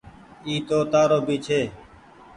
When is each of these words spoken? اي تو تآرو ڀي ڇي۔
اي 0.45 0.53
تو 0.67 0.77
تآرو 0.91 1.19
ڀي 1.27 1.37
ڇي۔ 1.45 1.61